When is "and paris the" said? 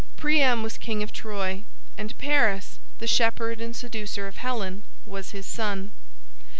1.95-3.05